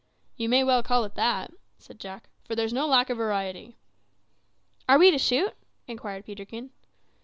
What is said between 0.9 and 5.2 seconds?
it that," said Jack, "for there's no lack of variety." "Are we to